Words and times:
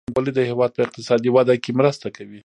ډیجیټل 0.03 0.13
بانکوالي 0.15 0.31
د 0.35 0.39
هیواد 0.49 0.71
په 0.73 0.81
اقتصادي 0.85 1.29
وده 1.31 1.55
کې 1.63 1.71
مرسته 1.79 2.07
کوي. 2.17 2.39